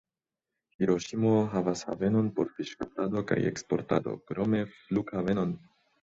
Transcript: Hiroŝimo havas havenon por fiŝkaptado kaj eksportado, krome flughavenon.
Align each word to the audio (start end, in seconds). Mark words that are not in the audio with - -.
Hiroŝimo 0.83 1.33
havas 1.49 1.83
havenon 1.89 2.31
por 2.39 2.49
fiŝkaptado 2.55 3.23
kaj 3.31 3.37
eksportado, 3.49 4.15
krome 4.31 4.63
flughavenon. 4.71 5.53